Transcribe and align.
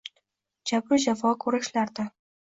Jabru 0.69 0.97
jafo 1.03 1.33
ko’rishlardan 1.43 2.09